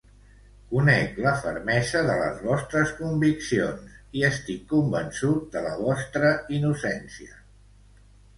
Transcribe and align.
Conec 0.69 1.17
la 1.25 1.33
fermesa 1.43 2.01
de 2.07 2.15
les 2.21 2.39
vostres 2.45 2.93
conviccions 3.01 3.93
i 4.21 4.25
estic 4.31 4.65
convençut 4.73 5.47
de 5.59 5.63
la 5.69 5.75
vostra 5.83 6.33
innocència. 6.59 7.39